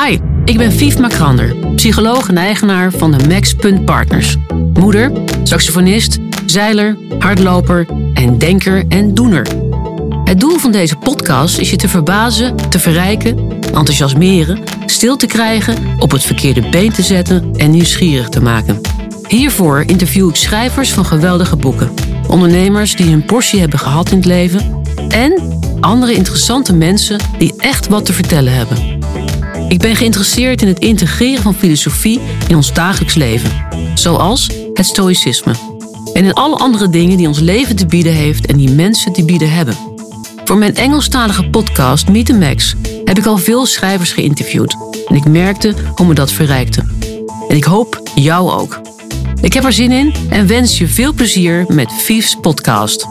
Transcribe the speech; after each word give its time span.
Hi, 0.00 0.18
ik 0.44 0.58
ben 0.58 0.72
Fief 0.72 0.98
Makrander, 0.98 1.56
psycholoog 1.74 2.28
en 2.28 2.36
eigenaar 2.36 2.92
van 2.92 3.12
de 3.12 3.28
Max 3.28 3.54
Partners. 3.84 4.36
Moeder, 4.72 5.12
saxofonist, 5.42 6.18
zeiler, 6.46 6.96
hardloper 7.18 7.86
en 8.14 8.38
denker 8.38 8.84
en 8.88 9.14
doener. 9.14 9.46
Het 10.24 10.40
doel 10.40 10.58
van 10.58 10.72
deze 10.72 10.96
podcast 10.96 11.58
is 11.58 11.70
je 11.70 11.76
te 11.76 11.88
verbazen, 11.88 12.56
te 12.70 12.78
verrijken, 12.78 13.38
enthousiasmeren, 13.60 14.62
stil 14.86 15.16
te 15.16 15.26
krijgen, 15.26 15.76
op 15.98 16.10
het 16.10 16.22
verkeerde 16.22 16.68
been 16.68 16.92
te 16.92 17.02
zetten 17.02 17.50
en 17.56 17.70
nieuwsgierig 17.70 18.28
te 18.28 18.42
maken. 18.42 18.80
Hiervoor 19.28 19.84
interview 19.86 20.28
ik 20.28 20.36
schrijvers 20.36 20.92
van 20.92 21.04
geweldige 21.04 21.56
boeken, 21.56 21.90
ondernemers 22.28 22.96
die 22.96 23.10
hun 23.10 23.24
portie 23.24 23.60
hebben 23.60 23.78
gehad 23.78 24.10
in 24.10 24.16
het 24.16 24.26
leven 24.26 24.82
en 25.08 25.60
andere 25.80 26.14
interessante 26.14 26.72
mensen 26.72 27.20
die 27.38 27.54
echt 27.56 27.88
wat 27.88 28.04
te 28.04 28.12
vertellen 28.12 28.54
hebben. 28.54 29.01
Ik 29.72 29.78
ben 29.78 29.96
geïnteresseerd 29.96 30.62
in 30.62 30.68
het 30.68 30.78
integreren 30.78 31.42
van 31.42 31.54
filosofie 31.54 32.20
in 32.48 32.56
ons 32.56 32.72
dagelijks 32.72 33.14
leven, 33.14 33.50
zoals 33.94 34.50
het 34.74 34.86
stoïcisme. 34.86 35.52
En 36.12 36.24
in 36.24 36.32
alle 36.32 36.56
andere 36.56 36.88
dingen 36.88 37.16
die 37.16 37.26
ons 37.28 37.38
leven 37.38 37.76
te 37.76 37.86
bieden 37.86 38.12
heeft 38.12 38.46
en 38.46 38.56
die 38.56 38.70
mensen 38.70 39.12
te 39.12 39.24
bieden 39.24 39.52
hebben. 39.52 39.76
Voor 40.44 40.56
mijn 40.56 40.74
Engelstalige 40.74 41.50
podcast 41.50 42.08
Meet 42.08 42.26
the 42.26 42.34
Max 42.34 42.74
heb 43.04 43.18
ik 43.18 43.26
al 43.26 43.38
veel 43.38 43.66
schrijvers 43.66 44.12
geïnterviewd 44.12 44.76
en 45.08 45.14
ik 45.14 45.24
merkte 45.24 45.74
hoe 45.94 46.06
me 46.06 46.14
dat 46.14 46.32
verrijkte. 46.32 46.84
En 47.48 47.56
ik 47.56 47.64
hoop 47.64 48.02
jou 48.14 48.50
ook. 48.50 48.80
Ik 49.40 49.52
heb 49.52 49.64
er 49.64 49.72
zin 49.72 49.92
in 49.92 50.14
en 50.30 50.46
wens 50.46 50.78
je 50.78 50.86
veel 50.86 51.12
plezier 51.12 51.64
met 51.68 51.92
Vief's 51.92 52.36
podcast. 52.40 53.06